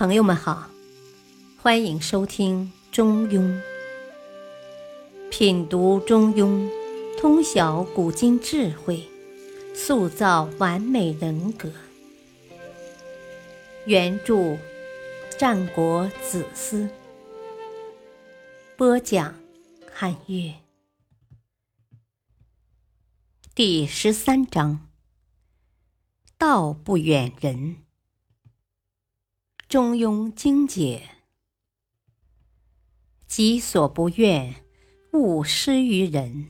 [0.00, 0.70] 朋友们好，
[1.58, 3.40] 欢迎收听《中庸》，
[5.30, 6.70] 品读《中庸》，
[7.20, 9.06] 通晓古今智慧，
[9.74, 11.70] 塑造完美人格。
[13.84, 14.56] 原著：
[15.38, 16.88] 战国子思，
[18.78, 19.34] 播讲：
[19.92, 20.54] 汉乐。
[23.54, 24.88] 第十三章：
[26.38, 27.76] 道不远人。
[29.70, 31.00] 中庸精解：
[33.28, 34.56] 己所不愿，
[35.12, 36.48] 勿施于人。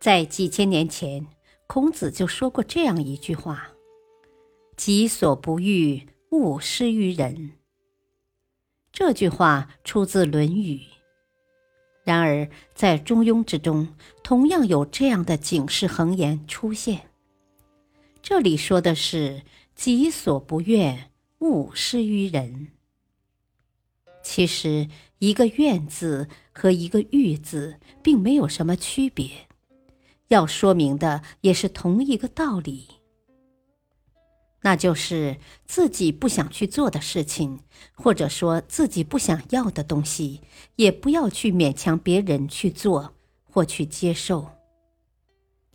[0.00, 1.28] 在几千年前，
[1.68, 3.70] 孔子就说过这样一句话
[4.76, 7.52] ：“己所不欲，勿施于人。”
[8.90, 10.78] 这句话出自《论语》。
[12.02, 17.10] 然而，在中庸之中，同样有这样的警示横言出现。
[18.20, 19.42] 这里说的是。
[19.74, 22.68] 己所不愿，勿施于人。
[24.22, 29.48] 其实，一个“愿”字和一个“欲”字并没有什么区别，
[30.28, 32.86] 要说明的也是同一个道理，
[34.60, 37.58] 那就是自己不想去做的事情，
[37.94, 40.40] 或者说自己不想要的东西，
[40.76, 44.48] 也不要去勉强别人去做或去接受。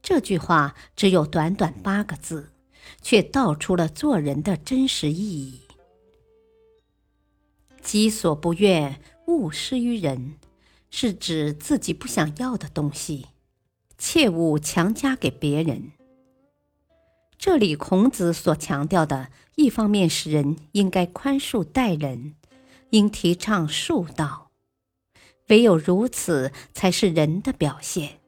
[0.00, 2.50] 这句话只有短短八个字。
[3.02, 5.62] 却道出了做人的真实意义。
[7.82, 10.34] 己所不愿，勿施于人，
[10.90, 13.28] 是指自己不想要的东西，
[13.96, 15.92] 切勿强加给别人。
[17.38, 22.34] 这里孔子所强调的，一方面是人应该宽恕待人，
[22.90, 24.50] 应提倡恕道，
[25.48, 28.20] 唯有如此，才是人的表现。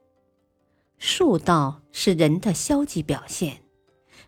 [0.98, 3.62] 恕道是人的消极表现。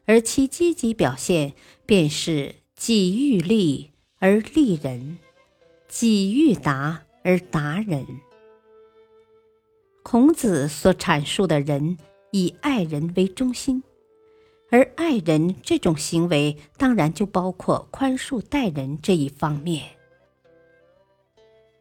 [0.07, 1.55] 而其积极表现，
[1.87, 5.19] 便是己欲利而利人，
[5.89, 8.07] 己欲达而达人。
[10.03, 11.97] 孔子所阐述的人，
[12.33, 13.83] 以爱人为中心，
[14.70, 19.83] 而爱人这种行为，当然就包括宽恕待人这一方面。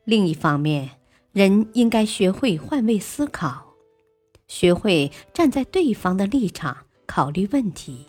[0.06, 0.92] 另一方面，
[1.34, 3.74] 人应该学会换位思考，
[4.48, 8.06] 学会站在对方的立场考虑问题。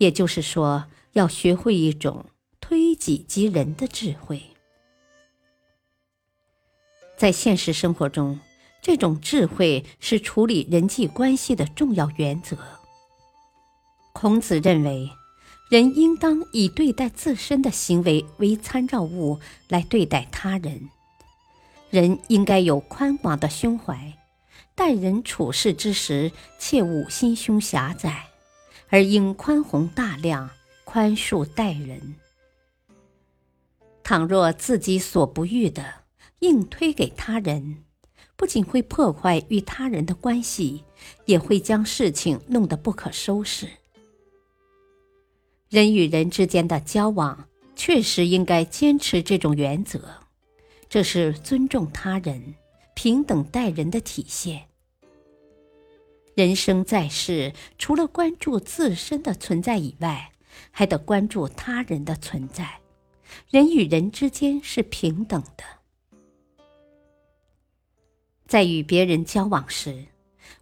[0.00, 2.24] 也就是说，要学会一种
[2.58, 4.42] 推己及人的智慧。
[7.18, 8.40] 在现实生活中，
[8.80, 12.56] 这种智慧是处理人际关系的重要原则。
[14.14, 15.10] 孔子认为，
[15.70, 19.38] 人应当以对待自身的行为为参照物
[19.68, 20.88] 来对待他人。
[21.90, 24.16] 人应该有宽广的胸怀，
[24.74, 28.29] 待人处事之时，切勿心胸狭窄。
[28.90, 30.50] 而应宽宏大量，
[30.84, 32.16] 宽恕待人。
[34.02, 35.84] 倘若自己所不欲的
[36.40, 37.84] 硬推给他人，
[38.34, 40.82] 不仅会破坏与他人的关系，
[41.24, 43.68] 也会将事情弄得不可收拾。
[45.68, 50.00] 人与人之间的交往，确实应该坚持这种原则，
[50.88, 52.56] 这是尊重他人、
[52.94, 54.69] 平等待人的体现。
[56.40, 60.32] 人生在世，除了关注自身的存在以外，
[60.70, 62.80] 还得关注他人的存在。
[63.50, 65.64] 人与人之间是平等的，
[68.46, 70.06] 在与别人交往时，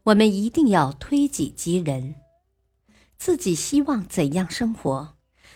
[0.03, 2.17] 我们一定要推己及人。
[3.17, 5.15] 自己希望怎样生活，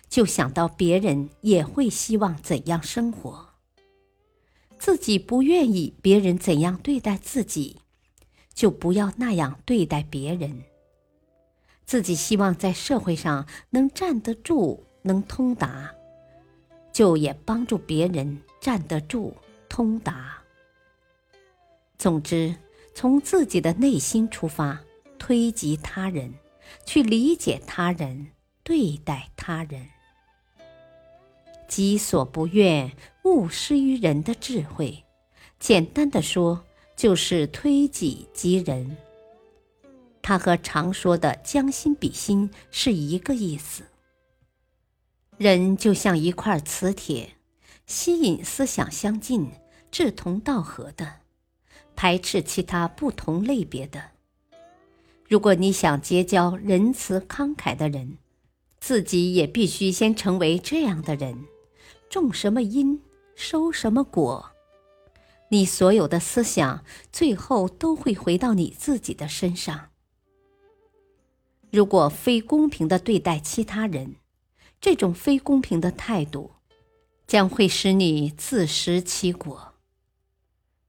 [0.09, 3.49] 就想到别人也会希望怎样生活。
[4.78, 7.81] 自己不愿意别人怎样对待自己。
[8.55, 10.63] 就不要那样对待别人。
[11.85, 15.93] 自己希望在社会上能站得住、能通达，
[16.93, 19.37] 就也帮助别人站得住、
[19.69, 20.39] 通达。
[21.99, 22.55] 总之，
[22.95, 24.81] 从自己的内心出发，
[25.19, 26.35] 推及他人，
[26.87, 28.29] 去理解他人，
[28.62, 29.87] 对待他人。
[31.69, 32.93] 己所不愿，
[33.25, 35.05] 勿施于人的智慧，
[35.59, 36.65] 简单的说。
[37.02, 38.96] 就是推己及人，
[40.22, 43.82] 它和常说的将心比心是一个意思。
[45.37, 47.31] 人就像一块磁铁，
[47.87, 49.50] 吸引思想相近、
[49.90, 51.14] 志同道合的，
[51.96, 54.00] 排斥其他不同类别的。
[55.28, 58.16] 如果你想结交仁慈慷慨的人，
[58.78, 61.37] 自己也必须先成为这样的人。
[62.08, 63.02] 种什么因，
[63.34, 64.51] 收什么果。
[65.52, 66.82] 你所有的思想，
[67.12, 69.90] 最后都会回到你自己的身上。
[71.70, 74.16] 如果非公平的对待其他人，
[74.81, 76.52] 这种非公平的态度，
[77.26, 79.75] 将会使你自食其果。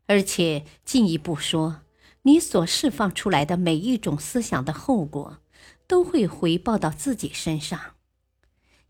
[0.06, 1.81] 而且进一步说，
[2.21, 5.39] 你所释放出来的每一种思想的后果，
[5.88, 7.95] 都会回报到自己身上，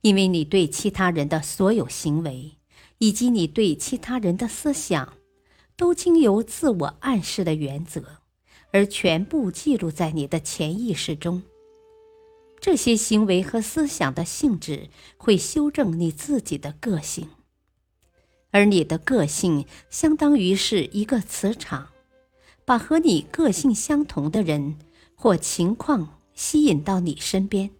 [0.01, 2.59] 因为你对其他人的所有行为，
[2.99, 5.15] 以及你对其他人的思想，
[5.75, 8.19] 都经由自我暗示的原则，
[8.71, 11.43] 而全部记录在你的潜意识中。
[12.59, 17.27] 这些行为和思想的性质会修正你自己的个性，
[18.51, 21.89] 而你的个性相当于是一个磁场，
[22.63, 24.77] 把和你个性相同的人
[25.15, 27.71] 或情况吸引到你身边。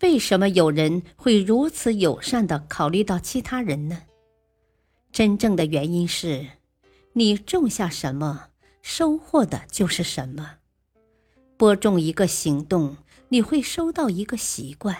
[0.00, 4.02] 为什么有人会如此友善的考虑到其他人呢？
[5.12, 6.46] 真正的原因是，
[7.14, 10.58] 你种下什么，收获的就是什么。
[11.56, 12.96] 播种一个行动，
[13.30, 14.94] 你会收到一个习惯；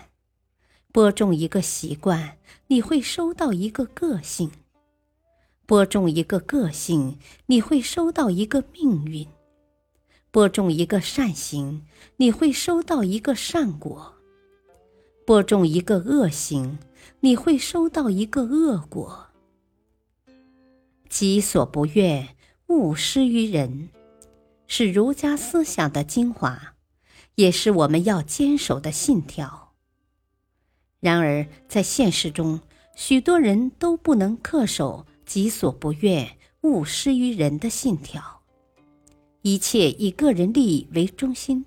[0.93, 2.37] 播种一个习惯，
[2.67, 4.51] 你会收到一个个性；
[5.65, 7.17] 播种一个个性，
[7.47, 9.25] 你会收到一个命运；
[10.33, 11.87] 播种一个善行，
[12.17, 14.12] 你会收到一个善果；
[15.25, 16.79] 播种一个恶行，
[17.21, 19.30] 你会收到一个恶果。
[21.21, 22.35] 己所不愿，
[22.69, 23.91] 勿施于人。
[24.67, 26.77] 是儒家思想的精华，
[27.35, 29.75] 也是我们要坚守的信条。
[30.99, 32.61] 然而，在现实中，
[32.97, 38.41] 许多人都不能恪守“己所不愿，勿施于人”的信条，
[39.43, 41.67] 一切以个人利益为中心，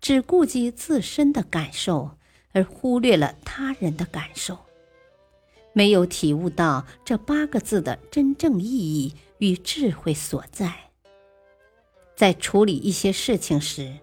[0.00, 2.12] 只顾及自身的感受，
[2.52, 4.56] 而忽略了他人的感受，
[5.72, 10.90] 没有体悟到这八个字的真正意义与智慧所在。
[12.16, 13.98] 在处理一些事情时，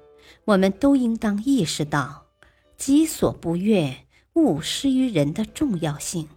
[0.46, 2.26] 我们都应当意识到
[2.78, 6.28] “己所不愿，勿施于人”的重要性，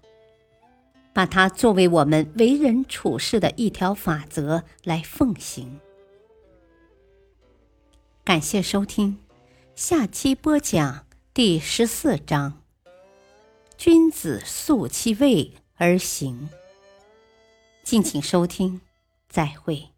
[1.15, 5.81] 把它作为我们为人处事的一条法则来奉行。
[8.25, 9.19] 感谢收听，
[9.75, 12.60] 下期播讲第十四章：
[13.81, 16.51] 君子素其位而行。
[17.83, 18.83] 敬请收听，
[19.27, 19.89] 再会。